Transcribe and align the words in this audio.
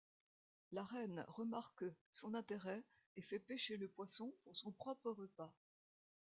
La 0.71 0.83
reine 0.83 1.23
remarque 1.27 1.83
son 2.11 2.33
intérêt 2.33 2.83
et 3.17 3.21
fait 3.21 3.37
pêcher 3.37 3.77
le 3.77 3.87
poisson 3.87 4.33
pour 4.41 4.55
son 4.55 4.71
propre 4.71 5.11
repas. 5.11 5.53